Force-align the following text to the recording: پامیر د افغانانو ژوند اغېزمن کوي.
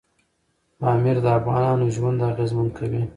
پامیر 0.79 1.17
د 1.23 1.27
افغانانو 1.39 1.85
ژوند 1.95 2.19
اغېزمن 2.31 2.67
کوي. 2.77 3.01